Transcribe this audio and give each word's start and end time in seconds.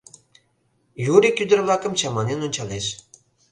Юрик 1.13 1.37
ӱдыр-влакым 1.43 1.93
чаманен 1.99 2.39
ончалеш: 2.45 2.85